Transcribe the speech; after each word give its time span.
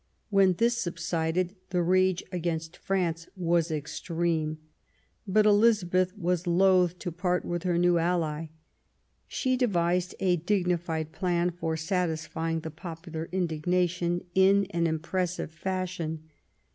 When 0.31 0.53
this 0.53 0.77
subsided 0.79 1.55
the 1.69 1.83
rage 1.83 2.23
against 2.31 2.75
France 2.75 3.27
was 3.35 3.69
extreme; 3.69 4.57
but 5.27 5.45
Elizabeth 5.45 6.17
was 6.17 6.47
loath 6.47 6.97
to 6.97 7.11
part 7.11 7.45
with 7.45 7.61
her 7.61 7.77
new 7.77 7.99
ally. 7.99 8.47
She 9.27 9.55
devised 9.55 10.15
a 10.19 10.37
dignified 10.37 11.11
plan 11.11 11.51
for 11.51 11.77
satisfying 11.77 12.61
the 12.61 12.71
popular 12.71 13.29
indignation 13.31 14.25
in 14.33 14.65
an 14.71 14.87
impressive 14.87 15.51
fashion. 15.51 16.27